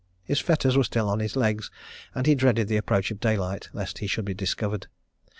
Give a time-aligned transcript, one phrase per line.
[0.23, 1.69] His fetters were still on his legs,
[2.15, 4.87] and he dreaded the approach of daylight lest he should be discovered.